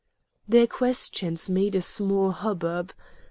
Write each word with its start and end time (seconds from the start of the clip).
Their 0.47 0.65
questions 0.65 1.47
made 1.47 1.75
a 1.75 1.81
small 1.81 2.31
hubbub. 2.31 2.91